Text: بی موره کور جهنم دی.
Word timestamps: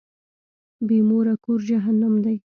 بی 0.87 0.97
موره 1.07 1.35
کور 1.43 1.59
جهنم 1.69 2.13
دی. 2.23 2.37